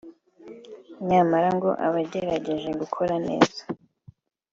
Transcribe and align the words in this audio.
nyamara 1.09 1.49
ngo 1.55 1.69
abagerageje 1.87 2.69
gukora 2.79 3.15
neza 3.27 3.61